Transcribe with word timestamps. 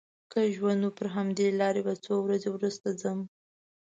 که 0.31 0.39
ژوند 0.55 0.81
و 0.85 0.89
پر 0.97 1.07
همدې 1.15 1.47
لاره 1.59 1.81
به 1.87 1.93
څو 2.05 2.13
ورځې 2.25 2.49
وروسته 2.51 2.87
ځم. 3.01 3.19